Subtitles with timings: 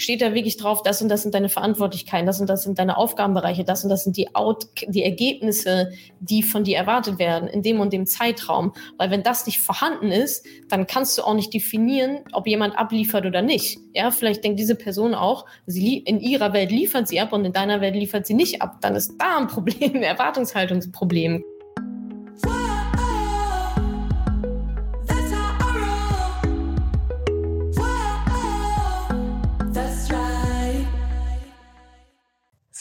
[0.00, 2.96] steht da wirklich drauf, das und das sind deine Verantwortlichkeiten, das und das sind deine
[2.96, 7.62] Aufgabenbereiche, das und das sind die, Out die Ergebnisse, die von dir erwartet werden in
[7.62, 8.72] dem und dem Zeitraum.
[8.96, 13.26] Weil wenn das nicht vorhanden ist, dann kannst du auch nicht definieren, ob jemand abliefert
[13.26, 13.78] oder nicht.
[13.94, 17.52] Ja, vielleicht denkt diese Person auch, sie in ihrer Welt liefert sie ab und in
[17.52, 18.80] deiner Welt liefert sie nicht ab.
[18.80, 21.44] Dann ist da ein Problem, ein Erwartungshaltungsproblem.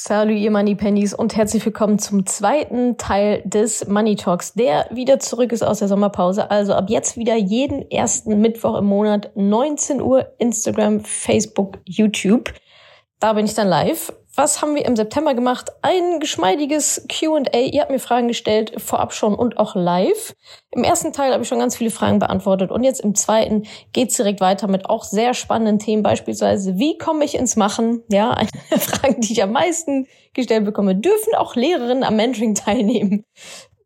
[0.09, 5.19] Salut, ihr Money Pennies und herzlich willkommen zum zweiten Teil des Money Talks, der wieder
[5.19, 6.49] zurück ist aus der Sommerpause.
[6.49, 12.51] Also ab jetzt wieder jeden ersten Mittwoch im Monat 19 Uhr Instagram, Facebook, YouTube.
[13.19, 14.11] Da bin ich dann live.
[14.41, 15.69] Was haben wir im September gemacht?
[15.81, 17.57] Ein geschmeidiges Q&A.
[17.57, 20.33] Ihr habt mir Fragen gestellt, vorab schon und auch live.
[20.71, 24.15] Im ersten Teil habe ich schon ganz viele Fragen beantwortet und jetzt im zweiten geht's
[24.15, 28.01] direkt weiter mit auch sehr spannenden Themen, beispielsweise wie komme ich ins Machen?
[28.09, 30.95] Ja, eine der Fragen, die ich am meisten gestellt bekomme.
[30.95, 33.25] Dürfen auch Lehrerinnen am Mentoring teilnehmen?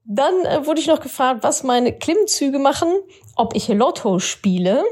[0.05, 2.89] Dann äh, wurde ich noch gefragt, was meine Klimmzüge machen,
[3.35, 4.83] ob ich Lotto spiele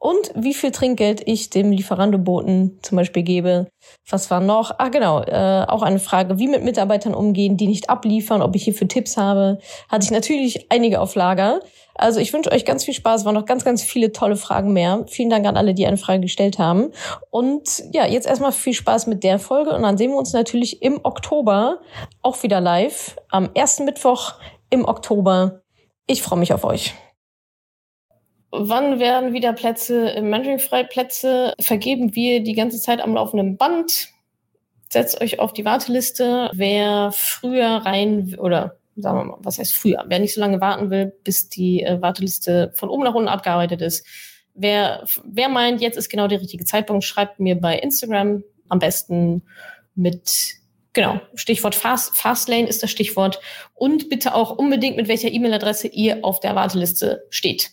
[0.00, 3.68] und wie viel Trinkgeld ich dem Lieferandoboten zum Beispiel gebe.
[4.08, 4.72] Was war noch?
[4.78, 8.64] Ah, genau, äh, auch eine Frage, wie mit Mitarbeitern umgehen, die nicht abliefern, ob ich
[8.64, 9.58] hierfür Tipps habe.
[9.90, 11.60] Hatte ich natürlich einige auf Lager.
[11.94, 15.04] Also ich wünsche euch ganz viel Spaß, waren noch ganz, ganz viele tolle Fragen mehr.
[15.06, 16.92] Vielen Dank an alle, die eine Frage gestellt haben.
[17.28, 20.80] Und ja, jetzt erstmal viel Spaß mit der Folge und dann sehen wir uns natürlich
[20.80, 21.80] im Oktober
[22.22, 24.32] auch wieder live, am ersten Mittwoch
[24.70, 25.60] im Oktober.
[26.06, 26.94] Ich freue mich auf euch.
[28.52, 31.54] Wann werden wieder Plätze im Mentoring-frei Plätze?
[31.60, 34.08] Vergeben wir die ganze Zeit am laufenden Band.
[34.88, 36.50] Setzt euch auf die Warteliste.
[36.52, 40.04] Wer früher rein oder sagen wir mal, was heißt früher?
[40.08, 43.82] Wer nicht so lange warten will, bis die äh, Warteliste von oben nach unten abgearbeitet
[43.82, 44.04] ist.
[44.54, 49.42] Wer, wer meint, jetzt ist genau der richtige Zeitpunkt, schreibt mir bei Instagram am besten
[49.94, 50.56] mit
[50.92, 53.38] Genau, Stichwort Fast, Fastlane ist das Stichwort.
[53.74, 57.70] Und bitte auch unbedingt, mit welcher E-Mail-Adresse ihr auf der Warteliste steht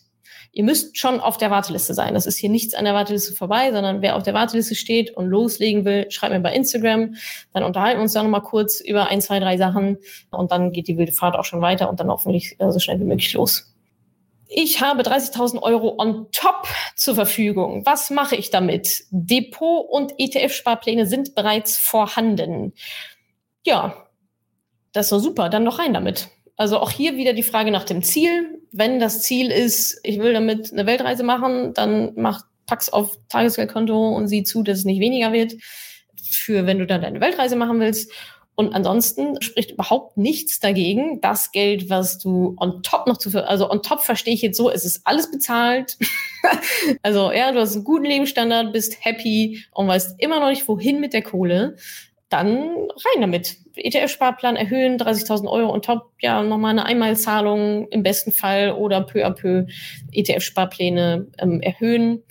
[0.51, 2.13] ihr müsst schon auf der Warteliste sein.
[2.13, 5.27] Das ist hier nichts an der Warteliste vorbei, sondern wer auf der Warteliste steht und
[5.27, 7.15] loslegen will, schreibt mir bei Instagram.
[7.53, 9.97] Dann unterhalten wir uns da nochmal kurz über ein, zwei, drei Sachen
[10.31, 12.99] und dann geht die wilde Fahrt auch schon weiter und dann hoffentlich äh, so schnell
[12.99, 13.73] wie möglich los.
[14.49, 17.85] Ich habe 30.000 Euro on top zur Verfügung.
[17.85, 19.03] Was mache ich damit?
[19.11, 22.73] Depot und ETF-Sparpläne sind bereits vorhanden.
[23.65, 24.07] Ja,
[24.93, 25.49] das doch super.
[25.49, 26.29] Dann noch rein damit.
[26.57, 28.59] Also auch hier wieder die Frage nach dem Ziel.
[28.71, 34.09] Wenn das Ziel ist, ich will damit eine Weltreise machen, dann mach, pack's auf Tagesgeldkonto
[34.09, 35.53] und sieh zu, dass es nicht weniger wird.
[36.29, 38.11] Für wenn du dann deine Weltreise machen willst.
[38.55, 43.69] Und ansonsten spricht überhaupt nichts dagegen, das Geld, was du on top noch zu, also
[43.69, 45.95] on top verstehe ich jetzt so, es ist alles bezahlt.
[47.03, 50.99] also ja, du hast einen guten Lebensstandard, bist happy und weißt immer noch nicht, wohin
[50.99, 51.75] mit der Kohle
[52.29, 53.57] dann rein damit.
[53.75, 59.25] ETF-Sparplan erhöhen, 30.000 Euro und top, ja, nochmal eine Einmalzahlung im besten Fall oder peu
[59.25, 59.65] à peu
[60.11, 62.23] ETF-Sparpläne ähm, erhöhen.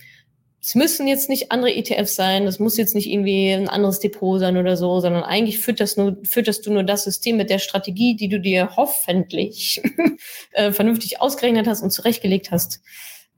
[0.61, 4.39] Es müssen jetzt nicht andere ETFs sein, das muss jetzt nicht irgendwie ein anderes Depot
[4.39, 8.15] sein oder so, sondern eigentlich fütterst, nur, fütterst du nur das System mit der Strategie,
[8.15, 9.81] die du dir hoffentlich
[10.51, 12.81] äh, vernünftig ausgerechnet hast und zurechtgelegt hast.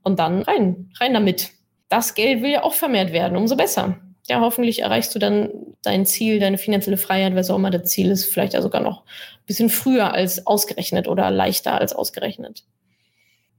[0.02, 1.50] Und dann rein, rein damit.
[1.88, 4.00] Das Geld will ja auch vermehrt werden, umso besser
[4.30, 5.50] ja, hoffentlich erreichst du dann
[5.82, 9.00] dein Ziel, deine finanzielle Freiheit, was auch immer das Ziel ist, vielleicht ja sogar noch
[9.02, 12.62] ein bisschen früher als ausgerechnet oder leichter als ausgerechnet.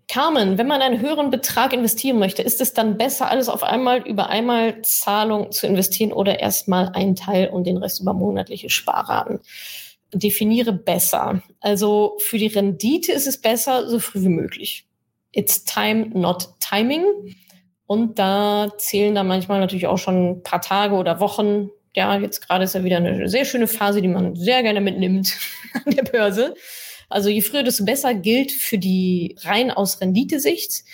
[0.08, 4.08] Carmen, wenn man einen höheren Betrag investieren möchte, ist es dann besser, alles auf einmal
[4.08, 9.42] über einmal Zahlung zu investieren oder erstmal einen Teil und den Rest über monatliche Sparraten?
[10.14, 11.44] Definiere besser.
[11.60, 14.86] Also für die Rendite ist es besser, so früh wie möglich.
[15.34, 17.04] It's time, not timing.
[17.91, 21.72] Und da zählen dann manchmal natürlich auch schon ein paar Tage oder Wochen.
[21.94, 25.38] Ja, jetzt gerade ist ja wieder eine sehr schöne Phase, die man sehr gerne mitnimmt
[25.74, 26.53] an der Börse.
[27.09, 30.85] Also je früher, desto besser gilt für die rein aus Renditesicht.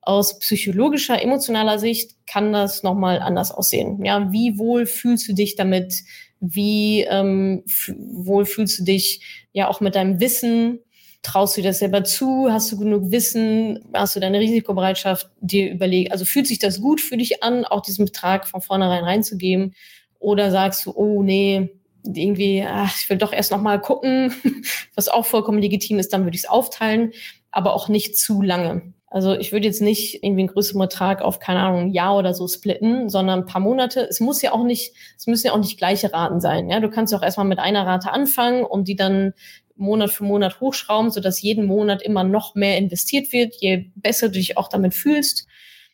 [0.00, 4.04] Aus psychologischer, emotionaler Sicht kann das nochmal anders aussehen.
[4.04, 6.04] Ja, wie wohl fühlst du dich damit?
[6.38, 7.64] Wie ähm,
[7.96, 10.78] wohl fühlst du dich ja auch mit deinem Wissen?
[11.24, 12.48] Traust du dir das selber zu?
[12.50, 13.80] Hast du genug Wissen?
[13.94, 16.12] Hast du deine Risikobereitschaft dir überlegt?
[16.12, 19.74] Also fühlt sich das gut für dich an, auch diesen Betrag von vornherein reinzugeben?
[20.18, 21.70] Oder sagst du, oh nee,
[22.04, 24.34] irgendwie, ach, ich will doch erst noch mal gucken,
[24.94, 27.12] was auch vollkommen legitim ist, dann würde ich es aufteilen,
[27.50, 28.92] aber auch nicht zu lange.
[29.14, 32.34] Also ich würde jetzt nicht irgendwie einen größeren Betrag auf, keine Ahnung, ein Jahr oder
[32.34, 34.00] so splitten, sondern ein paar Monate.
[34.10, 36.68] Es muss ja auch nicht, es müssen ja auch nicht gleiche Raten sein.
[36.68, 39.32] Ja, du kannst ja auch erstmal mit einer Rate anfangen und die dann
[39.76, 44.34] Monat für Monat hochschrauben, sodass jeden Monat immer noch mehr investiert wird, je besser du
[44.34, 45.46] dich auch damit fühlst,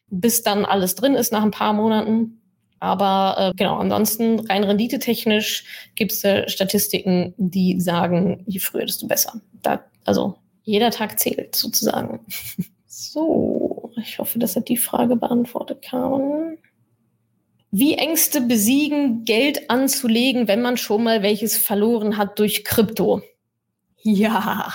[0.08, 2.40] bis dann alles drin ist nach ein paar Monaten.
[2.80, 9.06] Aber äh, genau, ansonsten rein renditetechnisch gibt es äh, Statistiken, die sagen, je früher, desto
[9.06, 9.40] besser.
[9.62, 12.20] Da, also jeder Tag zählt sozusagen.
[12.86, 16.56] so, ich hoffe, das hat die Frage beantwortet, Carmen.
[17.70, 23.22] Wie Ängste besiegen, Geld anzulegen, wenn man schon mal welches verloren hat durch Krypto?
[24.02, 24.72] Ja.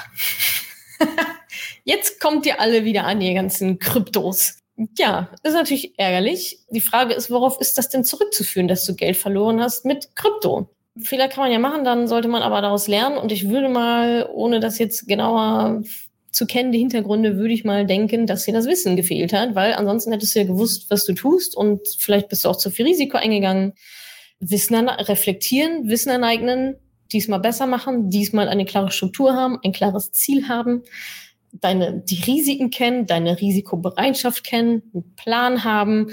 [1.83, 4.57] Jetzt kommt ihr alle wieder an, ihr ganzen Kryptos.
[4.98, 6.60] Ja, ist natürlich ärgerlich.
[6.69, 10.69] Die Frage ist, worauf ist das denn zurückzuführen, dass du Geld verloren hast mit Krypto?
[10.98, 13.18] Fehler kann man ja machen, dann sollte man aber daraus lernen.
[13.18, 15.83] Und ich würde mal, ohne das jetzt genauer
[16.31, 19.74] zu kennen, die Hintergründe, würde ich mal denken, dass dir das Wissen gefehlt hat, weil
[19.74, 22.86] ansonsten hättest du ja gewusst, was du tust und vielleicht bist du auch zu viel
[22.86, 23.74] Risiko eingegangen.
[24.39, 26.75] Wissen reflektieren, Wissen aneignen,
[27.12, 30.84] diesmal besser machen, diesmal eine klare Struktur haben, ein klares Ziel haben
[31.62, 36.07] deine, die Risiken kennen, deine Risikobereitschaft kennen, einen Plan haben.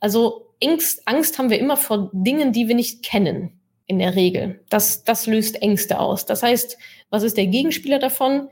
[0.00, 4.64] Also Angst, Angst haben wir immer vor Dingen, die wir nicht kennen, in der Regel.
[4.70, 6.26] Das, das löst Ängste aus.
[6.26, 6.78] Das heißt,
[7.10, 8.48] was ist der Gegenspieler davon?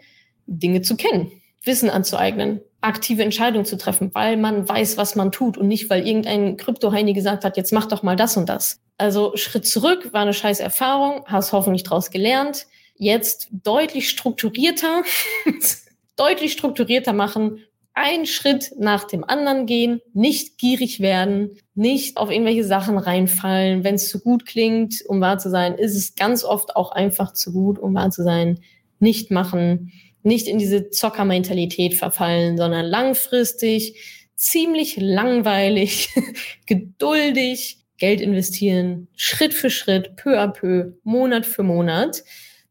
[0.47, 1.33] Dinge zu kennen,
[1.65, 6.07] Wissen anzueignen, aktive Entscheidungen zu treffen, weil man weiß, was man tut und nicht, weil
[6.07, 8.81] irgendein Kryptoheini gesagt hat, jetzt mach doch mal das und das.
[8.99, 12.67] Also Schritt zurück, war eine scheiß Erfahrung, hast hoffentlich daraus gelernt.
[12.97, 15.03] Jetzt deutlich strukturierter
[16.17, 17.61] deutlich strukturierter machen,
[17.95, 23.85] einen Schritt nach dem anderen gehen, nicht gierig werden, nicht auf irgendwelche Sachen reinfallen.
[23.85, 27.33] Wenn es zu gut klingt, um wahr zu sein, ist es ganz oft auch einfach
[27.33, 28.61] zu gut, um wahr zu sein.
[28.99, 29.93] Nicht machen,
[30.25, 34.01] nicht in diese Zockermentalität verfallen, sondern langfristig,
[34.35, 36.09] ziemlich langweilig,
[36.67, 42.25] geduldig, Geld investieren, Schritt für Schritt, peu à peu, Monat für Monat.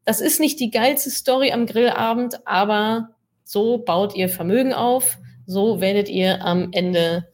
[0.04, 3.10] Das ist nicht die geilste Story am Grillabend, aber
[3.44, 5.16] so baut ihr Vermögen auf,
[5.46, 7.28] so werdet ihr am Ende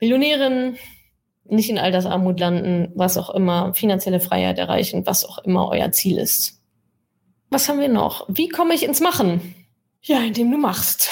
[0.00, 0.76] Millionärin,
[1.44, 6.18] nicht in Altersarmut landen, was auch immer, finanzielle Freiheit erreichen, was auch immer euer Ziel
[6.18, 6.55] ist.
[7.50, 8.26] Was haben wir noch?
[8.28, 9.54] Wie komme ich ins Machen?
[10.02, 11.08] Ja, indem du machst.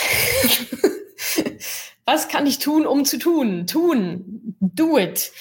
[2.04, 3.66] was kann ich tun, um zu tun?
[3.66, 4.56] Tun.
[4.60, 5.32] Do it.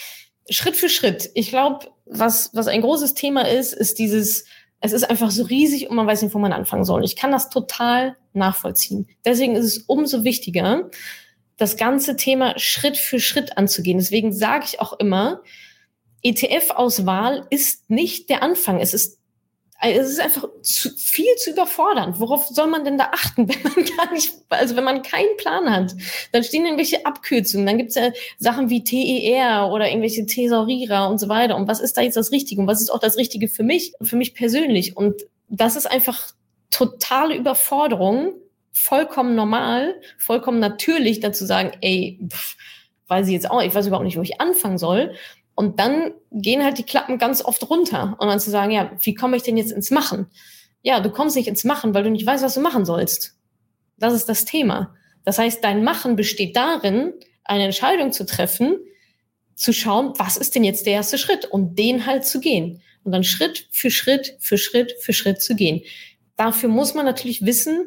[0.50, 1.30] Schritt für Schritt.
[1.34, 4.46] Ich glaube, was, was ein großes Thema ist, ist dieses
[4.86, 7.06] es ist einfach so riesig und man weiß nicht, wo man anfangen soll.
[7.06, 9.08] Ich kann das total nachvollziehen.
[9.24, 10.90] Deswegen ist es umso wichtiger,
[11.56, 13.98] das ganze Thema Schritt für Schritt anzugehen.
[13.98, 15.42] Deswegen sage ich auch immer,
[16.22, 18.82] ETF-Auswahl ist nicht der Anfang.
[18.82, 19.20] Es ist
[19.92, 22.16] es ist einfach zu, viel zu überfordern.
[22.18, 25.70] Worauf soll man denn da achten, wenn man gar nicht, also wenn man keinen Plan
[25.70, 25.94] hat?
[26.32, 31.28] Dann stehen irgendwelche Abkürzungen, dann gibt's ja Sachen wie TER oder irgendwelche Thesaurierer und so
[31.30, 31.56] weiter.
[31.56, 32.62] Und was ist da jetzt das Richtige?
[32.62, 34.96] Und was ist auch das Richtige für mich, für mich persönlich?
[34.96, 36.32] Und das ist einfach
[36.72, 38.34] totale Überforderung,
[38.72, 42.56] vollkommen normal, vollkommen natürlich dazu sagen, ey, pff,
[43.08, 45.14] weiß ich jetzt auch, ich weiß überhaupt nicht, wo ich anfangen soll.
[45.56, 48.16] Und dann gehen halt die Klappen ganz oft runter.
[48.20, 50.28] Und dann zu sagen, ja, wie komme ich denn jetzt ins Machen?
[50.82, 53.38] Ja, du kommst nicht ins Machen, weil du nicht weißt, was du machen sollst.
[53.98, 54.96] Das ist das Thema.
[55.24, 57.14] Das heißt, dein Machen besteht darin,
[57.44, 58.78] eine Entscheidung zu treffen,
[59.56, 62.82] zu schauen, was ist denn jetzt der erste Schritt und den halt zu gehen.
[63.04, 65.82] Und dann Schritt für Schritt für Schritt für Schritt zu gehen.
[66.36, 67.86] Dafür muss man natürlich wissen,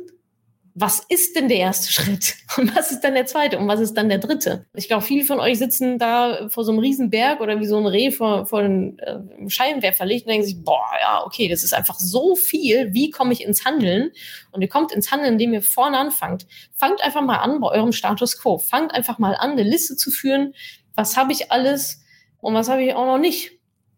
[0.78, 2.34] was ist denn der erste Schritt?
[2.58, 3.58] Und was ist dann der zweite?
[3.58, 4.67] Und was ist dann der dritte?
[4.75, 7.87] Ich glaube, viele von euch sitzen da vor so einem Riesenberg oder wie so ein
[7.87, 11.99] Reh vor, vor einem äh, Scheinwerferlicht und denken sich, boah, ja, okay, das ist einfach
[11.99, 12.92] so viel.
[12.92, 14.11] Wie komme ich ins Handeln?
[14.52, 16.47] Und ihr kommt ins Handeln, indem ihr vorne anfangt.
[16.75, 18.59] Fangt einfach mal an bei eurem Status quo.
[18.59, 20.52] Fangt einfach mal an, eine Liste zu führen.
[20.95, 22.02] Was habe ich alles
[22.40, 23.52] und was habe ich auch noch nicht?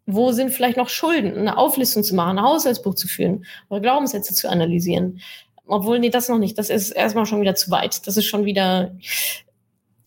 [0.06, 1.36] Wo sind vielleicht noch Schulden?
[1.36, 5.20] Eine Auflistung zu machen, ein Haushaltsbuch zu führen oder Glaubenssätze zu analysieren.
[5.68, 6.58] Obwohl, nee, das noch nicht.
[6.58, 8.06] Das ist erstmal schon wieder zu weit.
[8.06, 8.96] Das ist schon wieder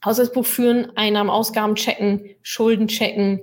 [0.03, 3.41] Haushaltsbuch führen, Einnahmen, Ausgaben checken, Schulden checken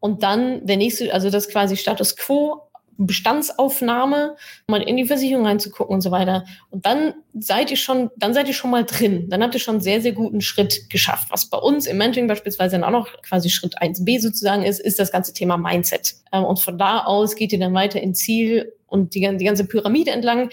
[0.00, 2.62] und dann der nächste, also das quasi Status Quo,
[2.96, 4.36] Bestandsaufnahme,
[4.66, 6.44] mal in die Versicherung reinzugucken und so weiter.
[6.68, 9.28] Und dann seid ihr schon, dann seid ihr schon mal drin.
[9.30, 11.28] Dann habt ihr schon einen sehr, sehr guten Schritt geschafft.
[11.30, 14.98] Was bei uns im Mentoring beispielsweise dann auch noch quasi Schritt 1b sozusagen ist, ist
[14.98, 16.16] das ganze Thema Mindset.
[16.30, 19.64] Ähm, und von da aus geht ihr dann weiter ins Ziel und die, die ganze
[19.64, 20.50] Pyramide entlang.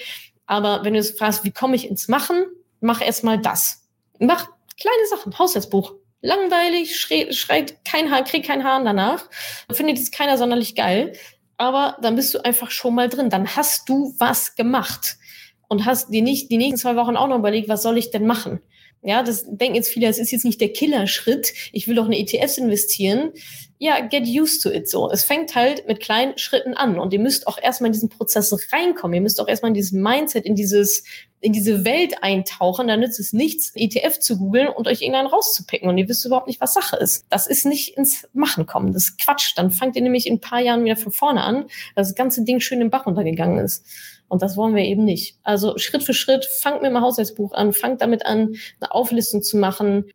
[0.47, 2.45] Aber wenn du jetzt fragst, wie komme ich ins Machen,
[2.79, 3.87] mach erstmal das.
[4.19, 4.47] Mach
[4.79, 5.93] kleine Sachen, Haushaltsbuch.
[6.21, 9.29] Langweilig, schreit, kein Haar, krieg kein Haar danach.
[9.71, 11.13] Findet es keiner sonderlich geil.
[11.57, 13.29] Aber dann bist du einfach schon mal drin.
[13.29, 15.17] Dann hast du was gemacht
[15.67, 18.25] und hast dir nicht die nächsten zwei Wochen auch noch überlegt, was soll ich denn
[18.25, 18.61] machen?
[19.03, 21.53] Ja, das denken jetzt viele, es ist jetzt nicht der Killerschritt.
[21.71, 23.31] Ich will doch in ETFs investieren.
[23.79, 25.09] Ja, get used to it so.
[25.11, 28.51] Es fängt halt mit kleinen Schritten an und ihr müsst auch erstmal in diesen Prozess
[28.73, 29.13] reinkommen.
[29.13, 31.03] Ihr müsst auch erstmal in dieses Mindset, in dieses,
[31.41, 32.87] in diese Welt eintauchen.
[32.87, 36.47] Da nützt es nichts, ETF zu googeln und euch irgendeinen rauszupicken und ihr wisst überhaupt
[36.47, 37.27] nicht, was Sache ist.
[37.29, 38.93] Das ist nicht ins Machen kommen.
[38.93, 39.53] Das ist Quatsch.
[39.55, 42.43] Dann fangt ihr nämlich in ein paar Jahren wieder von vorne an, dass das ganze
[42.43, 43.85] Ding schön im Bach untergegangen ist.
[44.27, 45.37] Und das wollen wir eben nicht.
[45.43, 49.57] Also Schritt für Schritt, fangt mit dem Haushaltsbuch an, fangt damit an, eine Auflistung zu
[49.57, 50.05] machen,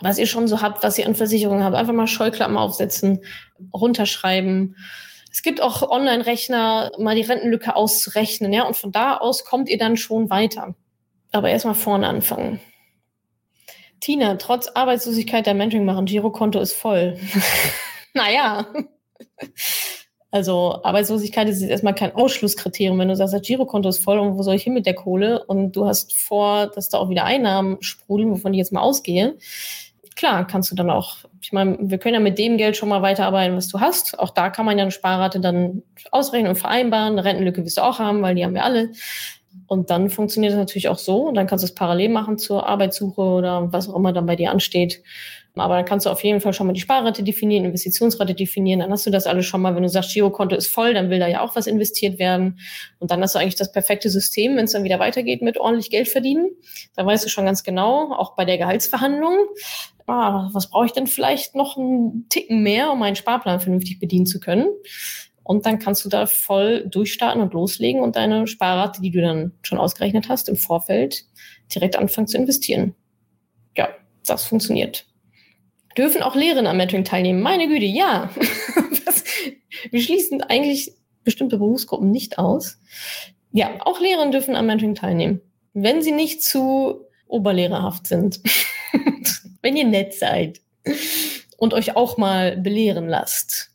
[0.00, 1.76] was ihr schon so habt, was ihr an Versicherungen habt.
[1.76, 3.20] Einfach mal Scheuklappen aufsetzen,
[3.72, 4.76] runterschreiben.
[5.32, 9.78] Es gibt auch Online-Rechner, mal die Rentenlücke auszurechnen, ja, und von da aus kommt ihr
[9.78, 10.74] dann schon weiter.
[11.32, 12.60] Aber erstmal vorne anfangen.
[14.00, 17.18] Tina, trotz Arbeitslosigkeit der Mentoring machen, Girokonto ist voll.
[18.14, 18.66] naja.
[20.30, 22.98] Also Arbeitslosigkeit ist erstmal kein Ausschlusskriterium.
[22.98, 25.44] Wenn du sagst, das Girokonto ist voll und wo soll ich hin mit der Kohle
[25.44, 29.38] und du hast vor, dass da auch wieder Einnahmen sprudeln, wovon ich jetzt mal ausgehe,
[30.16, 33.02] klar, kannst du dann auch, ich meine, wir können ja mit dem Geld schon mal
[33.02, 34.18] weiterarbeiten, was du hast.
[34.18, 37.12] Auch da kann man ja eine Sparrate dann ausrechnen und vereinbaren.
[37.12, 38.90] Eine Rentenlücke wirst du auch haben, weil die haben wir alle.
[39.68, 41.28] Und dann funktioniert das natürlich auch so.
[41.28, 44.36] Und dann kannst du es parallel machen zur Arbeitssuche oder was auch immer dann bei
[44.36, 45.02] dir ansteht.
[45.54, 48.80] Aber dann kannst du auf jeden Fall schon mal die Sparrate definieren, Investitionsrate definieren.
[48.80, 49.74] Dann hast du das alles schon mal.
[49.74, 52.58] Wenn du sagst, Girokonto ist voll, dann will da ja auch was investiert werden.
[52.98, 55.88] Und dann hast du eigentlich das perfekte System, wenn es dann wieder weitergeht mit ordentlich
[55.90, 56.50] Geld verdienen.
[56.94, 59.34] Dann weißt du schon ganz genau, auch bei der Gehaltsverhandlung,
[60.06, 64.26] ah, was brauche ich denn vielleicht noch einen Ticken mehr, um meinen Sparplan vernünftig bedienen
[64.26, 64.68] zu können.
[65.42, 69.52] Und dann kannst du da voll durchstarten und loslegen und deine Sparrate, die du dann
[69.62, 71.24] schon ausgerechnet hast, im Vorfeld
[71.72, 72.94] direkt anfangen zu investieren.
[73.76, 73.88] Ja,
[74.24, 75.06] das funktioniert.
[75.96, 77.40] Dürfen auch Lehrerinnen am Mentoring teilnehmen?
[77.42, 78.28] Meine Güte, ja.
[79.90, 82.78] wir schließen eigentlich bestimmte Berufsgruppen nicht aus.
[83.52, 85.40] Ja, auch Lehrerinnen dürfen am Mentoring teilnehmen,
[85.74, 88.40] wenn sie nicht zu oberlehrerhaft sind.
[89.66, 90.60] wenn ihr nett seid
[91.56, 93.72] und euch auch mal belehren lasst.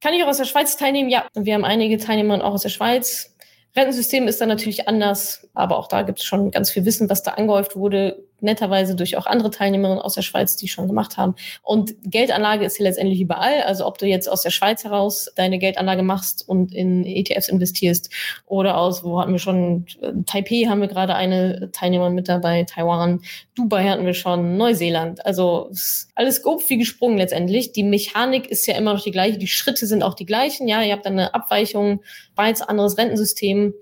[0.00, 1.10] Kann ich auch aus der Schweiz teilnehmen?
[1.10, 3.36] Ja, wir haben einige Teilnehmer auch aus der Schweiz.
[3.76, 7.22] Rentensystem ist dann natürlich anders, aber auch da gibt es schon ganz viel Wissen, was
[7.22, 11.34] da angehäuft wurde, netterweise durch auch andere Teilnehmerinnen aus der Schweiz, die schon gemacht haben.
[11.62, 13.62] Und Geldanlage ist hier letztendlich überall.
[13.62, 18.10] Also ob du jetzt aus der Schweiz heraus deine Geldanlage machst und in ETFs investierst
[18.46, 19.86] oder aus, wo hatten wir schon,
[20.26, 23.20] Taipei haben wir gerade eine Teilnehmerin mit dabei, Taiwan,
[23.54, 25.24] Dubai hatten wir schon, Neuseeland.
[25.24, 25.70] Also
[26.14, 27.72] alles grob wie gesprungen letztendlich.
[27.72, 30.68] Die Mechanik ist ja immer noch die gleiche, die Schritte sind auch die gleichen.
[30.68, 32.02] Ja, ihr habt dann eine Abweichung,
[32.34, 33.74] beides anderes Rentensystem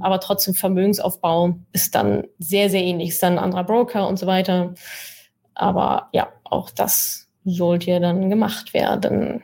[0.00, 3.10] aber trotzdem Vermögensaufbau ist dann sehr, sehr ähnlich.
[3.10, 4.74] Ist dann ein anderer Broker und so weiter.
[5.54, 9.42] Aber ja, auch das sollte ja dann gemacht werden.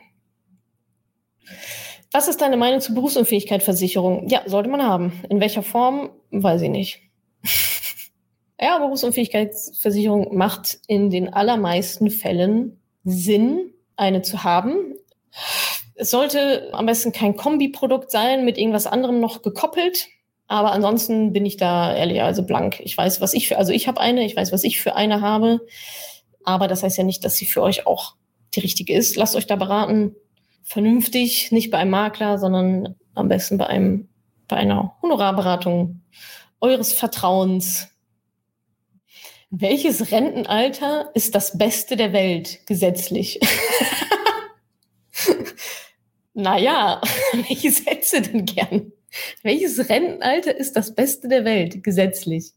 [2.11, 4.27] Was ist deine Meinung zur Berufsunfähigkeitsversicherung?
[4.29, 5.23] Ja, sollte man haben.
[5.29, 6.09] In welcher Form?
[6.31, 7.01] Weiß ich nicht.
[8.59, 14.95] ja, Berufsunfähigkeitsversicherung macht in den allermeisten Fällen Sinn, eine zu haben.
[15.95, 20.07] Es sollte am besten kein Kombiprodukt sein, mit irgendwas anderem noch gekoppelt.
[20.47, 22.79] Aber ansonsten bin ich da ehrlich, also blank.
[22.79, 25.21] Ich weiß, was ich für, also ich habe eine, ich weiß, was ich für eine
[25.21, 25.65] habe.
[26.43, 28.15] Aber das heißt ja nicht, dass sie für euch auch
[28.55, 29.17] die richtige ist.
[29.17, 30.15] Lasst euch da beraten.
[30.63, 34.07] Vernünftig, nicht bei einem Makler, sondern am besten bei einem,
[34.47, 36.01] bei einer Honorarberatung
[36.61, 37.89] eures Vertrauens.
[39.49, 43.39] Welches Rentenalter ist das Beste der Welt gesetzlich?
[46.33, 47.01] naja,
[47.33, 48.91] welche Sätze denn gern?
[49.43, 52.51] Welches Rentenalter ist das Beste der Welt gesetzlich?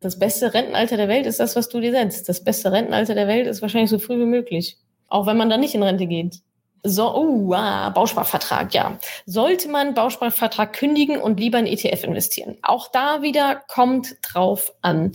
[0.00, 2.28] Das beste Rentenalter der Welt ist das, was du dir setzt.
[2.28, 4.76] Das beste Rentenalter der Welt ist wahrscheinlich so früh wie möglich.
[5.08, 6.40] Auch wenn man dann nicht in Rente geht.
[6.84, 8.98] So, oh, ah, Bausparvertrag, ja.
[9.24, 12.58] Sollte man Bausparvertrag kündigen und lieber in ETF investieren?
[12.62, 15.12] Auch da wieder kommt drauf an.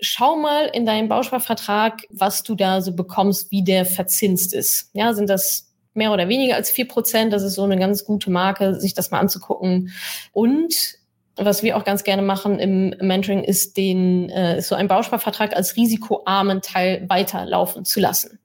[0.00, 4.90] Schau mal in deinen Bausparvertrag, was du da so bekommst, wie der verzinst ist.
[4.92, 7.32] Ja, sind das mehr oder weniger als vier Prozent.
[7.32, 9.92] Das ist so eine ganz gute Marke, sich das mal anzugucken.
[10.32, 10.98] Und
[11.36, 15.56] was wir auch ganz gerne machen im Mentoring, ist den äh, ist so ein Bausparvertrag
[15.56, 18.38] als risikoarmen Teil weiterlaufen zu lassen.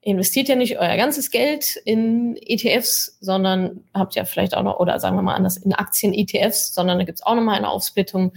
[0.00, 4.98] investiert ja nicht euer ganzes Geld in ETFs, sondern habt ja vielleicht auch noch, oder
[4.98, 8.32] sagen wir mal anders, in Aktien-ETFs, sondern da gibt's auch nochmal eine Aufsplittung.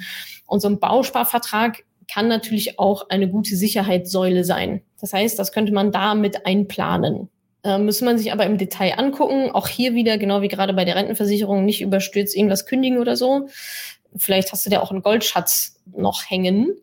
[0.45, 4.81] Und so ein Bausparvertrag kann natürlich auch eine gute Sicherheitssäule sein.
[5.01, 7.29] Das heißt, das könnte man da mit einplanen.
[7.65, 9.49] Äh, müsste man sich aber im Detail angucken.
[9.49, 13.49] Auch hier wieder, genau wie gerade bei der Rentenversicherung, nicht überstürzt irgendwas kündigen oder so.
[14.15, 16.77] Vielleicht hast du da auch einen Goldschatz noch hängen.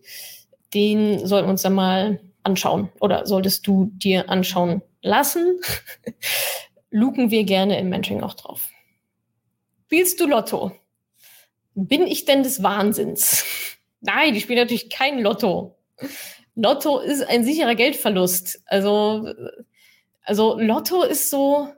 [0.75, 5.61] Den sollten wir uns dann mal anschauen oder solltest du dir anschauen lassen.
[6.91, 8.69] Luken wir gerne im Mentoring auch drauf.
[9.87, 10.73] Spielst du Lotto?
[11.75, 13.45] Bin ich denn des Wahnsinns?
[14.01, 15.77] Nein, ich spiele natürlich kein Lotto.
[16.57, 18.63] Lotto ist ein sicherer Geldverlust.
[18.67, 19.33] Also
[20.25, 21.69] Also Lotto ist so,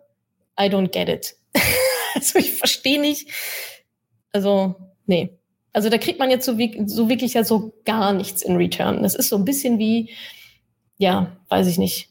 [0.58, 1.36] I don't get it.
[2.14, 3.30] also ich verstehe nicht.
[4.32, 4.74] Also,
[5.06, 5.38] nee.
[5.72, 9.02] Also da kriegt man jetzt so, so wirklich ja so gar nichts in Return.
[9.02, 10.10] Das ist so ein bisschen wie,
[10.98, 12.10] ja, weiß ich nicht.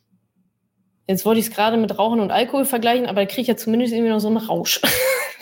[1.08, 3.58] Jetzt wollte ich es gerade mit Rauchen und Alkohol vergleichen, aber da kriege ich ja
[3.58, 4.82] zumindest irgendwie noch so einen Rausch.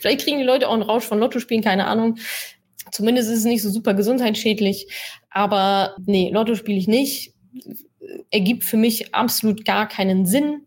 [0.00, 2.16] Vielleicht kriegen die Leute auch einen Rausch von Lotto spielen, keine Ahnung.
[2.92, 4.88] Zumindest ist es nicht so super gesundheitsschädlich.
[5.30, 7.34] Aber nee, Lotto spiele ich nicht.
[8.30, 10.66] Ergibt für mich absolut gar keinen Sinn.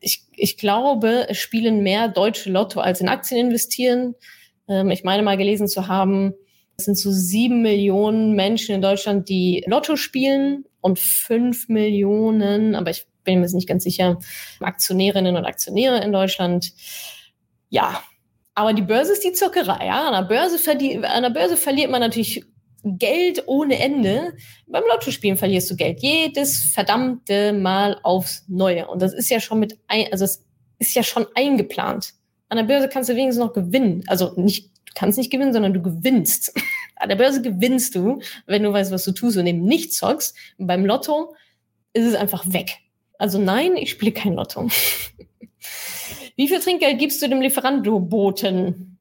[0.00, 4.14] Ich, ich glaube, es spielen mehr deutsche Lotto als in Aktien investieren.
[4.68, 6.34] Ähm, ich meine mal gelesen zu haben,
[6.76, 12.90] es sind so sieben Millionen Menschen in Deutschland, die Lotto spielen und fünf Millionen, aber
[12.90, 14.18] ich bin mir nicht ganz sicher,
[14.60, 16.72] Aktionärinnen und Aktionäre in Deutschland.
[17.68, 18.02] Ja,
[18.54, 19.86] aber die Börse ist die Zuckerei.
[19.86, 20.08] Ja?
[20.08, 22.44] An, der Börse an der Börse verliert man natürlich
[22.84, 24.34] Geld ohne Ende.
[24.66, 28.88] Beim Lottospielen verlierst du Geld jedes verdammte Mal aufs Neue.
[28.88, 30.44] Und das ist ja schon mit ein, also es
[30.78, 32.14] ist ja schon eingeplant.
[32.48, 34.02] An der Börse kannst du wenigstens noch gewinnen.
[34.06, 36.52] Also nicht, du kannst nicht gewinnen, sondern du gewinnst.
[36.96, 40.36] An der Börse gewinnst du, wenn du weißt, was du tust und eben nicht zockst.
[40.58, 41.34] Und beim Lotto
[41.92, 42.78] ist es einfach weg.
[43.18, 44.68] Also nein, ich spiele kein Lotto.
[46.36, 48.98] Wie viel Trinkgeld gibst du dem Lieferando-Boten?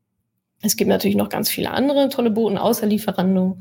[0.62, 3.58] Es gibt natürlich noch ganz viele andere tolle Boten außer Lieferando,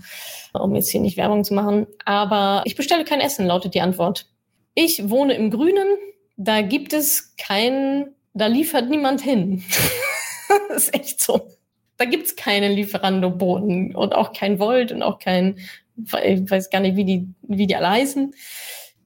[0.53, 1.87] um jetzt hier nicht Werbung zu machen.
[2.05, 4.27] Aber ich bestelle kein Essen, lautet die Antwort.
[4.75, 5.87] Ich wohne im Grünen,
[6.37, 9.63] da gibt es kein, da liefert niemand hin.
[10.69, 11.49] das ist echt so.
[11.97, 15.59] Da gibt's keine Lieferando-Boten und auch kein Volt und auch kein,
[15.97, 18.35] ich weiß gar nicht, wie die, wie die alle heißen.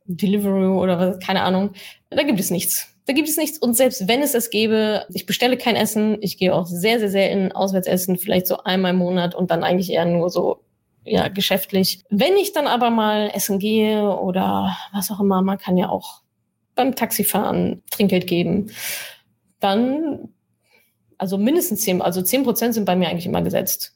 [0.04, 1.72] Deliveroo oder was, keine Ahnung.
[2.10, 2.91] Da gibt es nichts.
[3.12, 3.58] Da gibt es nichts.
[3.58, 6.16] Und selbst wenn es das gäbe, ich bestelle kein Essen.
[6.22, 9.64] Ich gehe auch sehr, sehr selten auswärts essen, vielleicht so einmal im Monat und dann
[9.64, 10.64] eigentlich eher nur so,
[11.04, 12.02] ja, geschäftlich.
[12.08, 16.22] Wenn ich dann aber mal essen gehe oder was auch immer, man kann ja auch
[16.74, 18.70] beim Taxifahren Trinkgeld geben,
[19.60, 20.30] dann,
[21.18, 23.94] also mindestens zehn, also zehn Prozent sind bei mir eigentlich immer gesetzt.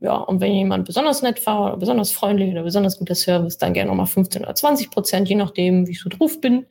[0.00, 3.74] Ja, und wenn jemand besonders nett war oder besonders freundlich oder besonders guter Service, dann
[3.74, 6.66] gerne nochmal 15 oder 20 Prozent, je nachdem, wie ich so drauf bin.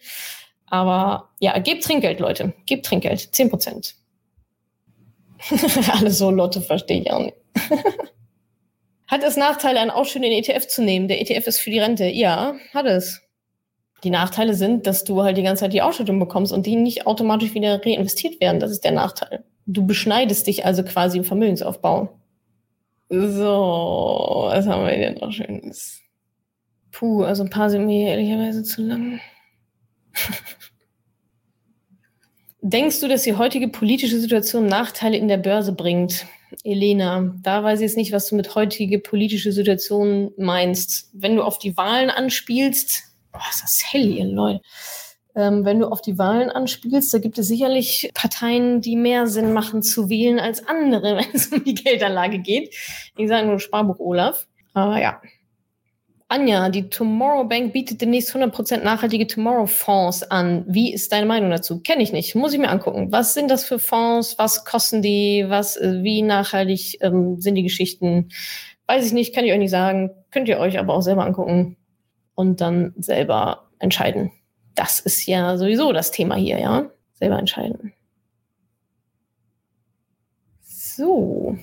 [0.76, 2.54] Aber ja, gebt Trinkgeld, Leute.
[2.66, 3.34] Gebt Trinkgeld.
[3.34, 3.96] 10 Prozent.
[5.94, 7.38] Alle so Lotte verstehe ich auch nicht.
[9.08, 11.08] hat es Nachteile, einen Ausschütt in den ETF zu nehmen?
[11.08, 12.08] Der ETF ist für die Rente.
[12.08, 13.22] Ja, hat es.
[14.04, 17.08] Die Nachteile sind, dass du halt die ganze Zeit die Ausschüttung bekommst und die nicht
[17.08, 18.60] automatisch wieder reinvestiert werden.
[18.60, 19.46] Das ist der Nachteil.
[19.66, 22.20] Du beschneidest dich also quasi im Vermögensaufbau.
[23.08, 26.02] So, was haben wir denn noch Schönes?
[26.92, 29.22] Puh, also ein paar sind mir ehrlicherweise zu lang.
[32.68, 36.26] Denkst du, dass die heutige politische Situation Nachteile in der Börse bringt?
[36.64, 41.12] Elena, da weiß ich jetzt nicht, was du mit heutige politische Situation meinst.
[41.14, 44.62] Wenn du auf die Wahlen anspielst, oh, ist das hell hier, Leute.
[45.36, 49.54] Ähm, wenn du auf die Wahlen anspielst, da gibt es sicherlich Parteien, die mehr Sinn
[49.54, 52.74] machen zu wählen als andere, wenn es um die Geldanlage geht.
[53.16, 54.48] Ich sage nur Sparbuch Olaf.
[54.74, 55.22] Aber ja,
[56.28, 60.66] Anja, die Tomorrow Bank bietet demnächst 100% nachhaltige Tomorrow Fonds an.
[60.68, 61.82] Wie ist deine Meinung dazu?
[61.82, 63.12] Kenne ich nicht, muss ich mir angucken.
[63.12, 64.40] Was sind das für Fonds?
[64.40, 65.46] Was kosten die?
[65.48, 68.30] Was, äh, wie nachhaltig ähm, sind die Geschichten?
[68.88, 70.12] Weiß ich nicht, kann ich euch nicht sagen.
[70.32, 71.78] Könnt ihr euch aber auch selber angucken
[72.34, 74.32] und dann selber entscheiden.
[74.74, 76.90] Das ist ja sowieso das Thema hier, ja?
[77.14, 77.94] Selber entscheiden.
[80.62, 81.58] So.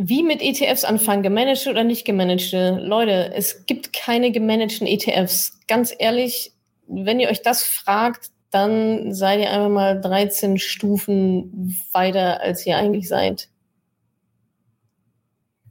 [0.00, 2.78] Wie mit ETFs anfangen, gemanagte oder nicht gemanagte?
[2.80, 5.58] Leute, es gibt keine gemanagten ETFs.
[5.66, 6.52] Ganz ehrlich,
[6.86, 12.76] wenn ihr euch das fragt, dann seid ihr einfach mal 13 Stufen weiter, als ihr
[12.76, 13.48] eigentlich seid.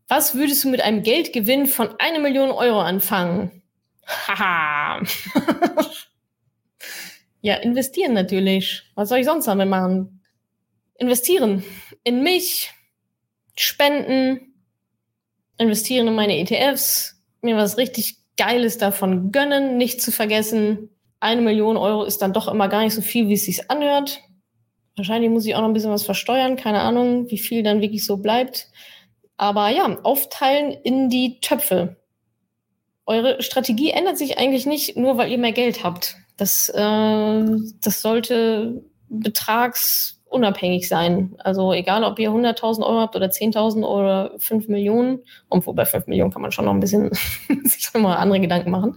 [0.10, 3.62] Was würdest du mit einem Geldgewinn von einer Million Euro anfangen?
[4.06, 5.04] Haha.
[7.42, 8.84] ja, investieren natürlich.
[8.94, 10.22] Was soll ich sonst damit machen?
[10.96, 11.64] Investieren.
[12.04, 12.74] In mich,
[13.60, 14.54] spenden,
[15.58, 20.90] investieren in meine ETFs, mir was richtig Geiles davon gönnen, nicht zu vergessen.
[21.20, 24.22] Eine Million Euro ist dann doch immer gar nicht so viel, wie es sich anhört.
[24.96, 28.06] Wahrscheinlich muss ich auch noch ein bisschen was versteuern, keine Ahnung, wie viel dann wirklich
[28.06, 28.68] so bleibt.
[29.38, 31.98] Aber ja, aufteilen in die Töpfe.
[33.06, 36.16] Eure Strategie ändert sich eigentlich nicht, nur weil ihr mehr Geld habt.
[36.36, 37.46] Das, äh,
[37.82, 41.36] das sollte betrags unabhängig sein.
[41.40, 45.20] Also egal, ob ihr 100.000 Euro habt oder 10.000 oder 5 Millionen.
[45.50, 47.12] Und bei 5 Millionen kann man schon noch ein bisschen
[47.64, 48.96] sich schon mal andere Gedanken machen.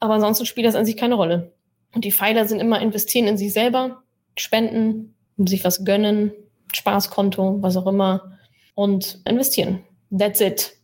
[0.00, 1.52] Aber ansonsten spielt das an sich keine Rolle.
[1.94, 4.02] Und die Pfeiler sind immer investieren in sich selber,
[4.36, 6.32] spenden, sich was gönnen,
[6.74, 8.38] Spaßkonto, was auch immer
[8.74, 9.80] und investieren.
[10.16, 10.76] That's it.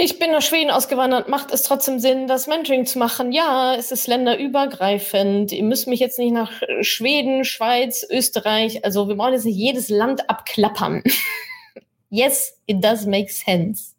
[0.00, 1.28] Ich bin nach Schweden ausgewandert.
[1.28, 3.32] Macht es trotzdem Sinn, das Mentoring zu machen?
[3.32, 5.50] Ja, es ist länderübergreifend.
[5.50, 9.88] Ihr müsst mich jetzt nicht nach Schweden, Schweiz, Österreich, also wir wollen jetzt nicht jedes
[9.88, 11.02] Land abklappern.
[12.10, 13.94] yes, it does make sense.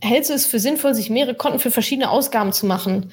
[0.00, 3.12] Hältst du es für sinnvoll, sich mehrere Konten für verschiedene Ausgaben zu machen?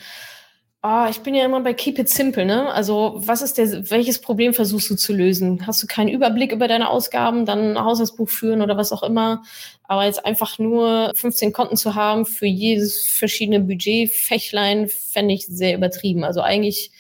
[0.89, 2.71] Ah, ich bin ja immer bei Keep It Simple, ne?
[2.71, 5.67] Also, was ist der, welches Problem versuchst du zu lösen?
[5.67, 9.43] Hast du keinen Überblick über deine Ausgaben, dann ein Haushaltsbuch führen oder was auch immer?
[9.84, 15.76] Aber jetzt einfach nur 15 Konten zu haben für jedes verschiedene Budgetfächlein, fände ich sehr
[15.76, 16.23] übertrieben.
[16.23, 16.91] Also eigentlich,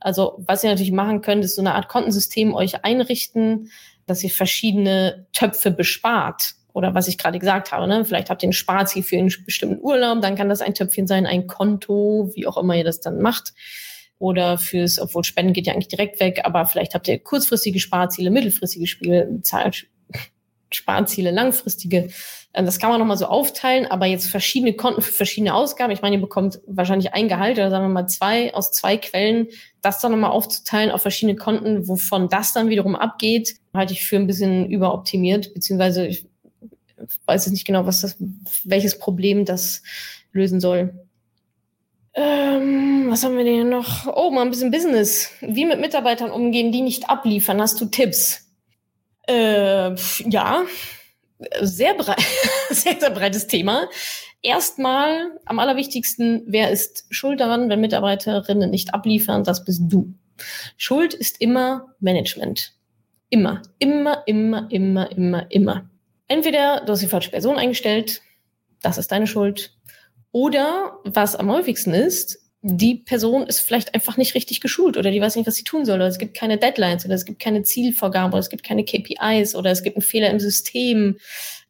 [0.00, 3.70] also, was ihr natürlich machen könnt, ist so eine Art Kontensystem euch einrichten,
[4.06, 8.04] dass ihr verschiedene Töpfe bespart oder was ich gerade gesagt habe, ne?
[8.04, 11.26] vielleicht habt ihr ein Sparziel für einen bestimmten Urlaub, dann kann das ein Töpfchen sein,
[11.26, 13.52] ein Konto, wie auch immer ihr das dann macht.
[14.20, 18.30] Oder fürs, obwohl Spenden geht ja eigentlich direkt weg, aber vielleicht habt ihr kurzfristige Sparziele,
[18.30, 19.40] mittelfristige Spiele,
[20.72, 22.10] Sparziele, langfristige.
[22.54, 25.92] Ähm, das kann man nochmal so aufteilen, aber jetzt verschiedene Konten für verschiedene Ausgaben.
[25.92, 29.48] Ich meine, ihr bekommt wahrscheinlich ein Gehalt oder sagen wir mal zwei aus zwei Quellen.
[29.82, 34.16] Das dann nochmal aufzuteilen auf verschiedene Konten, wovon das dann wiederum abgeht, halte ich für
[34.16, 36.27] ein bisschen überoptimiert, beziehungsweise ich
[37.26, 38.16] weiß jetzt nicht genau, was das,
[38.64, 39.82] welches Problem das
[40.32, 40.94] lösen soll.
[42.14, 44.06] Ähm, was haben wir denn noch?
[44.12, 45.30] Oh, mal ein bisschen Business.
[45.40, 47.60] Wie mit Mitarbeitern umgehen, die nicht abliefern.
[47.60, 48.48] Hast du Tipps?
[49.28, 49.94] Äh,
[50.28, 50.64] ja,
[51.60, 52.20] sehr breit,
[52.70, 53.88] sehr, sehr breites Thema.
[54.42, 59.44] Erstmal am allerwichtigsten, wer ist schuld daran, wenn Mitarbeiterinnen nicht abliefern?
[59.44, 60.14] Das bist du.
[60.76, 62.74] Schuld ist immer Management.
[63.30, 65.90] Immer, immer, immer, immer, immer, immer
[66.28, 68.22] entweder du hast die falsche Person eingestellt,
[68.80, 69.74] das ist deine Schuld,
[70.30, 75.20] oder was am häufigsten ist, die Person ist vielleicht einfach nicht richtig geschult oder die
[75.20, 75.96] weiß nicht, was sie tun soll.
[75.96, 79.54] Oder es gibt keine Deadlines oder es gibt keine Zielvorgaben oder es gibt keine KPIs
[79.54, 81.18] oder es gibt einen Fehler im System.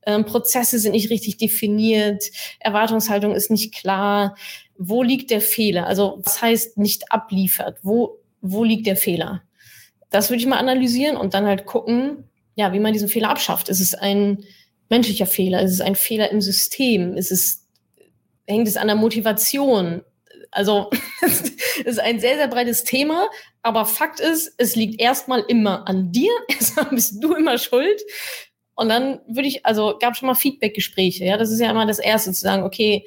[0.07, 2.25] Ähm, Prozesse sind nicht richtig definiert.
[2.59, 4.35] Erwartungshaltung ist nicht klar.
[4.79, 5.87] Wo liegt der Fehler?
[5.87, 7.79] Also was heißt nicht abliefert?
[7.83, 9.42] Wo, wo liegt der Fehler?
[10.11, 12.25] Das würde ich mal analysieren und dann halt gucken,
[12.59, 13.68] ja, wie man diesen Fehler abschafft.
[13.68, 14.44] Ist es ein
[14.88, 15.62] menschlicher Fehler?
[15.62, 17.16] Ist es ein Fehler im System?
[17.16, 17.64] Ist es,
[18.49, 20.03] hängt es an der Motivation?
[20.51, 20.90] Also,
[21.23, 21.53] es
[21.85, 23.29] ist ein sehr, sehr breites Thema.
[23.62, 26.33] Aber Fakt ist, es liegt erstmal immer an dir.
[26.49, 28.03] Erstmal bist du immer schuld.
[28.75, 31.25] Und dann würde ich, also gab schon mal Feedback-Gespräche.
[31.25, 33.07] Ja, das ist ja immer das Erste zu sagen, okay,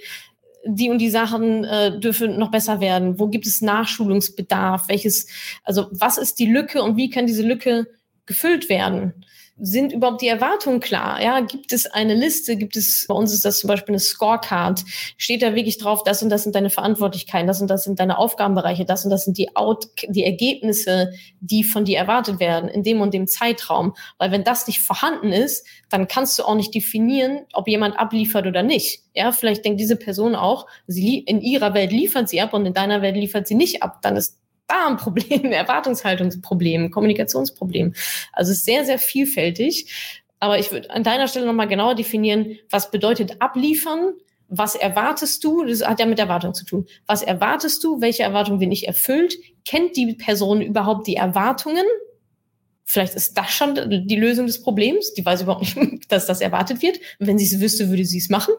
[0.65, 3.19] die und die Sachen äh, dürfen noch besser werden.
[3.19, 4.87] Wo gibt es Nachschulungsbedarf?
[4.87, 5.27] Welches,
[5.63, 7.87] also was ist die Lücke und wie kann diese Lücke
[8.25, 9.25] gefüllt werden?
[9.59, 11.21] Sind überhaupt die Erwartungen klar?
[11.21, 12.55] Ja, gibt es eine Liste?
[12.55, 14.83] Gibt es, bei uns ist das zum Beispiel eine Scorecard?
[15.17, 18.17] Steht da wirklich drauf, das und das sind deine Verantwortlichkeiten, das und das sind deine
[18.17, 22.83] Aufgabenbereiche, das und das sind die Out, die Ergebnisse, die von dir erwartet werden in
[22.83, 23.93] dem und dem Zeitraum?
[24.17, 28.47] Weil wenn das nicht vorhanden ist, dann kannst du auch nicht definieren, ob jemand abliefert
[28.47, 29.03] oder nicht.
[29.13, 32.73] Ja, vielleicht denkt diese Person auch, sie in ihrer Welt liefert sie ab und in
[32.73, 34.01] deiner Welt liefert sie nicht ab.
[34.01, 34.40] Dann ist
[34.71, 37.93] da ein Problem, Erwartungshaltungsproblem, Kommunikationsproblem.
[38.33, 39.91] Also es ist sehr, sehr vielfältig.
[40.39, 44.13] Aber ich würde an deiner Stelle nochmal genauer definieren, was bedeutet abliefern,
[44.47, 45.63] was erwartest du?
[45.63, 46.85] Das hat ja mit Erwartung zu tun.
[47.05, 48.01] Was erwartest du?
[48.01, 49.37] Welche Erwartungen werden nicht erfüllt?
[49.65, 51.85] Kennt die Person überhaupt die Erwartungen?
[52.83, 53.75] Vielleicht ist das schon
[54.07, 55.13] die Lösung des Problems.
[55.13, 56.99] Die weiß überhaupt nicht, dass das erwartet wird.
[57.19, 58.53] Wenn sie es wüsste, würde sie es machen.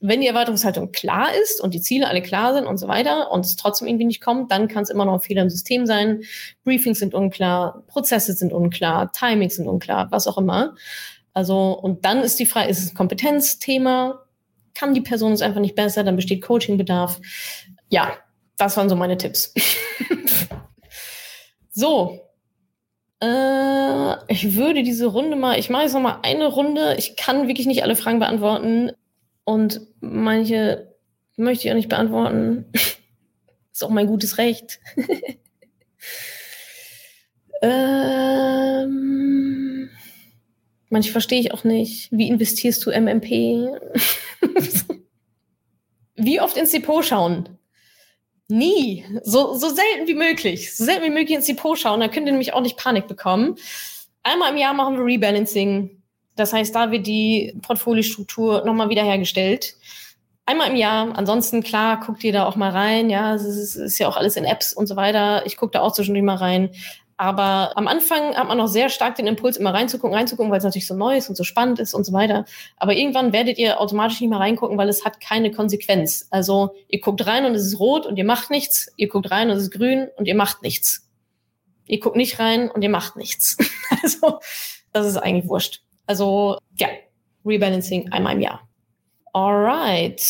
[0.00, 3.44] Wenn die Erwartungshaltung klar ist und die Ziele alle klar sind und so weiter und
[3.44, 6.22] es trotzdem irgendwie nicht kommt, dann kann es immer noch ein Fehler im System sein.
[6.64, 10.74] Briefings sind unklar, Prozesse sind unklar, Timings sind unklar, was auch immer.
[11.34, 14.24] Also, und dann ist die Frage, ist es ein Kompetenzthema?
[14.74, 16.04] Kann die Person es einfach nicht besser?
[16.04, 17.20] Dann besteht Coachingbedarf.
[17.90, 18.12] Ja,
[18.56, 19.54] das waren so meine Tipps.
[21.70, 22.27] so,
[23.20, 26.94] äh, ich würde diese Runde mal, ich mache jetzt noch mal eine Runde.
[26.98, 28.92] Ich kann wirklich nicht alle Fragen beantworten
[29.44, 30.94] und manche
[31.36, 32.66] möchte ich auch nicht beantworten.
[33.72, 34.80] Ist auch mein gutes Recht.
[37.62, 38.88] ähm,
[40.90, 42.10] manche verstehe ich auch nicht.
[42.12, 43.30] Wie investierst du MMP?
[46.16, 47.57] Wie oft ins Depot schauen?
[48.48, 49.04] Nie.
[49.24, 50.74] So, so selten wie möglich.
[50.74, 52.00] So selten wie möglich ins Depot schauen.
[52.00, 53.56] Da könnt ihr nämlich auch nicht Panik bekommen.
[54.22, 56.02] Einmal im Jahr machen wir Rebalancing.
[56.34, 59.74] Das heißt, da wird die Portfoliostruktur nochmal wiederhergestellt.
[60.46, 61.14] Einmal im Jahr.
[61.16, 63.10] Ansonsten, klar, guckt ihr da auch mal rein.
[63.10, 65.44] Ja, es ist, ist ja auch alles in Apps und so weiter.
[65.44, 66.70] Ich gucke da auch zwischendurch mal rein.
[67.20, 70.64] Aber am Anfang hat man noch sehr stark den Impuls, immer reinzugucken, reinzugucken, weil es
[70.64, 72.44] natürlich so neu ist und so spannend ist und so weiter.
[72.76, 76.28] Aber irgendwann werdet ihr automatisch nicht mehr reingucken, weil es hat keine Konsequenz.
[76.30, 78.92] Also ihr guckt rein und es ist rot und ihr macht nichts.
[78.96, 81.08] Ihr guckt rein und es ist grün und ihr macht nichts.
[81.86, 83.56] Ihr guckt nicht rein und ihr macht nichts.
[84.02, 84.38] also
[84.92, 85.82] das ist eigentlich wurscht.
[86.06, 86.86] Also ja,
[87.44, 88.68] Rebalancing einmal im Jahr.
[89.32, 90.22] Alright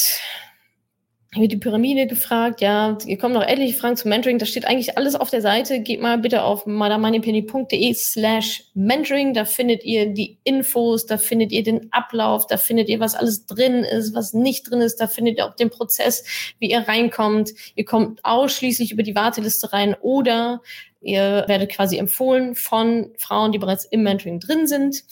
[1.41, 4.97] wird die Pyramide gefragt, ja, hier kommen noch etliche Fragen zum Mentoring, da steht eigentlich
[4.97, 5.81] alles auf der Seite.
[5.81, 11.63] Geht mal bitte auf madamoneypenny.de slash mentoring, da findet ihr die Infos, da findet ihr
[11.63, 15.39] den Ablauf, da findet ihr, was alles drin ist, was nicht drin ist, da findet
[15.39, 16.25] ihr auch den Prozess,
[16.59, 17.51] wie ihr reinkommt.
[17.75, 20.63] Ihr kommt ausschließlich über die Warteliste rein oder
[21.01, 25.05] ihr werdet quasi empfohlen von Frauen, die bereits im Mentoring drin sind.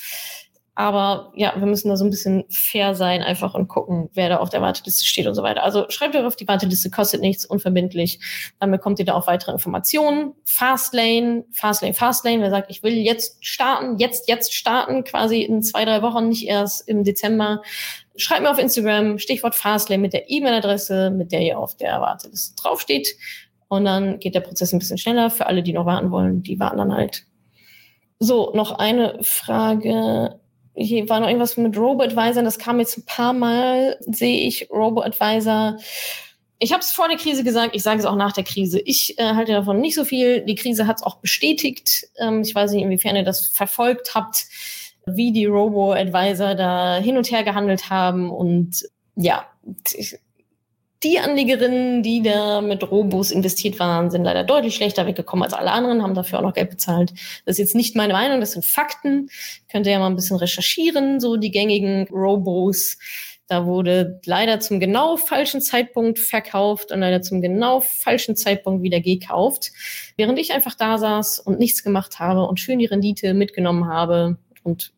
[0.79, 4.37] Aber ja, wir müssen da so ein bisschen fair sein einfach und gucken, wer da
[4.37, 5.63] auf der Warteliste steht und so weiter.
[5.63, 8.21] Also schreibt euch auf die Warteliste, kostet nichts, unverbindlich.
[8.61, 10.35] Dann bekommt ihr da auch weitere Informationen.
[10.45, 12.43] Fastlane, Fastlane, Fastlane.
[12.43, 16.47] Wer sagt, ich will jetzt starten, jetzt, jetzt starten, quasi in zwei, drei Wochen, nicht
[16.47, 17.63] erst im Dezember.
[18.17, 22.55] Schreibt mir auf Instagram, Stichwort Fastlane mit der E-Mail-Adresse, mit der ihr auf der Warteliste
[22.63, 23.17] draufsteht.
[23.69, 25.31] Und dann geht der Prozess ein bisschen schneller.
[25.31, 27.25] Für alle, die noch warten wollen, die warten dann halt.
[28.19, 30.39] So, noch eine Frage
[30.77, 35.79] hier war noch irgendwas mit Robo-Advisor, das kam jetzt ein paar Mal, sehe ich Robo-Advisor.
[36.59, 38.81] Ich habe es vor der Krise gesagt, ich sage es auch nach der Krise.
[38.81, 40.43] Ich äh, halte davon nicht so viel.
[40.43, 42.09] Die Krise hat es auch bestätigt.
[42.19, 44.47] Ähm, ich weiß nicht, inwiefern ihr das verfolgt habt,
[45.07, 48.31] wie die Robo-Advisor da hin und her gehandelt haben.
[48.31, 49.47] Und ja,
[51.03, 55.71] die Anlegerinnen, die da mit Robos investiert waren, sind leider deutlich schlechter weggekommen als alle
[55.71, 57.13] anderen, haben dafür auch noch Geld bezahlt.
[57.45, 59.29] Das ist jetzt nicht meine Meinung, das sind Fakten.
[59.71, 62.99] Könnt ihr ja mal ein bisschen recherchieren, so die gängigen Robos.
[63.49, 69.01] Da wurde leider zum genau falschen Zeitpunkt verkauft und leider zum genau falschen Zeitpunkt wieder
[69.01, 69.71] gekauft.
[70.17, 74.39] Während ich einfach da saß und nichts gemacht habe und schön die Rendite mitgenommen habe
[74.65, 74.96] und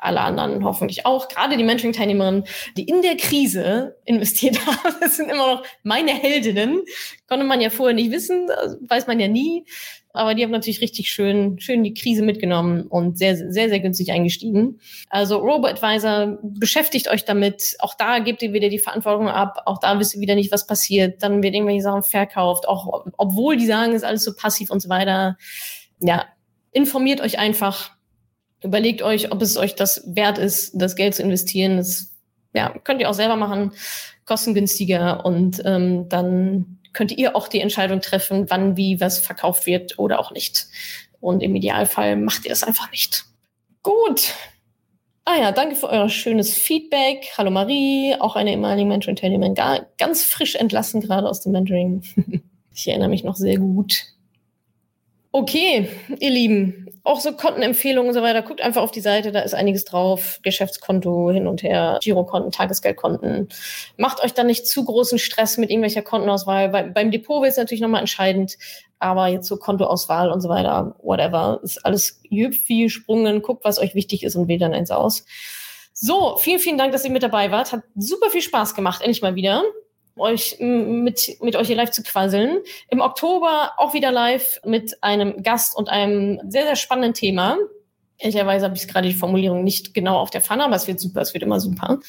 [0.00, 2.44] alle anderen hoffentlich auch, gerade die Mentoring-Teilnehmerinnen,
[2.76, 6.82] die in der Krise investiert haben, das sind immer noch meine Heldinnen.
[7.28, 8.48] Konnte man ja vorher nicht wissen,
[8.80, 9.64] weiß man ja nie.
[10.12, 14.10] Aber die haben natürlich richtig schön, schön die Krise mitgenommen und sehr, sehr, sehr günstig
[14.10, 14.80] eingestiegen.
[15.08, 17.76] Also Robo-Advisor, beschäftigt euch damit.
[17.78, 19.62] Auch da gebt ihr wieder die Verantwortung ab.
[19.66, 21.22] Auch da wisst ihr wieder nicht, was passiert.
[21.22, 22.66] Dann wird irgendwelche Sachen verkauft.
[22.66, 25.36] Auch obwohl die sagen, ist alles so passiv und so weiter.
[26.00, 26.24] Ja,
[26.72, 27.92] informiert euch einfach
[28.62, 31.78] Überlegt euch, ob es euch das wert ist, das Geld zu investieren.
[31.78, 32.14] Das
[32.52, 33.72] ja, könnt ihr auch selber machen,
[34.26, 39.98] kostengünstiger und ähm, dann könnt ihr auch die Entscheidung treffen, wann, wie, was verkauft wird
[39.98, 40.66] oder auch nicht.
[41.20, 43.24] Und im Idealfall macht ihr es einfach nicht.
[43.82, 44.34] Gut.
[45.24, 47.30] Ah ja, danke für euer schönes Feedback.
[47.38, 49.54] Hallo Marie, auch eine ehemalige Mentoring-Teilnehmerin,
[49.98, 52.02] ganz frisch entlassen gerade aus dem Mentoring.
[52.74, 54.04] ich erinnere mich noch sehr gut.
[55.30, 59.40] Okay, ihr Lieben, auch so Kontenempfehlungen und so weiter, guckt einfach auf die Seite, da
[59.40, 60.40] ist einiges drauf.
[60.42, 63.48] Geschäftskonto hin und her, Girokonten, Tagesgeldkonten.
[63.96, 66.68] Macht euch dann nicht zu großen Stress mit irgendwelcher Kontenauswahl.
[66.68, 68.58] Bei, beim Depot wird es natürlich nochmal entscheidend,
[68.98, 73.42] aber jetzt so Kontoauswahl und so weiter, whatever, ist alles viel Sprungen.
[73.42, 75.24] Guckt, was euch wichtig ist und wählt dann eins aus.
[75.92, 77.72] So, vielen, vielen Dank, dass ihr mit dabei wart.
[77.72, 79.62] Hat super viel Spaß gemacht, endlich mal wieder
[80.16, 82.58] euch mit, mit euch hier live zu quasseln.
[82.88, 87.56] Im Oktober auch wieder live mit einem Gast und einem sehr, sehr spannenden Thema.
[88.18, 91.22] Ehrlicherweise habe ich gerade die Formulierung nicht genau auf der Pfanne, aber es wird super,
[91.22, 92.00] es wird immer super.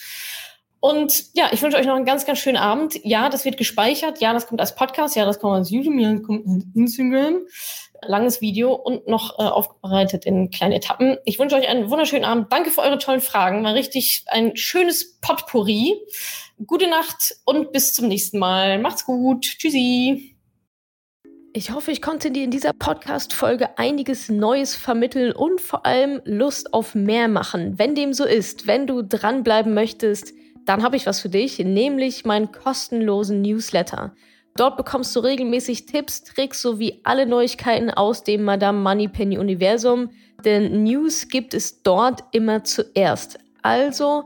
[0.82, 3.00] Und ja, ich wünsche euch noch einen ganz, ganz schönen Abend.
[3.04, 4.20] Ja, das wird gespeichert.
[4.20, 5.16] Ja, das kommt als Podcast.
[5.16, 5.94] Ja, das kommt als YouTube.
[6.00, 7.42] Ja, das kommt als Instagram.
[8.04, 11.18] Langes Video und noch äh, aufbereitet in kleine Etappen.
[11.24, 12.52] Ich wünsche euch einen wunderschönen Abend.
[12.52, 13.64] Danke für eure tollen Fragen.
[13.64, 16.02] War richtig ein schönes Potpourri
[16.66, 18.80] gute Nacht und bis zum nächsten Mal.
[18.80, 19.44] Macht's gut.
[19.44, 20.38] Tschüssi.
[21.54, 26.74] Ich hoffe, ich konnte dir in dieser Podcast-Folge einiges Neues vermitteln und vor allem Lust
[26.74, 27.78] auf mehr machen.
[27.78, 30.34] Wenn dem so ist, wenn du dranbleiben möchtest,
[30.66, 34.16] dann habe ich was für dich, nämlich meinen kostenlosen Newsletter.
[34.56, 40.10] Dort bekommst du regelmäßig Tipps, Tricks sowie alle Neuigkeiten aus dem Madame Moneypenny Universum,
[40.46, 43.40] denn News gibt es dort immer zuerst.
[43.62, 44.26] Also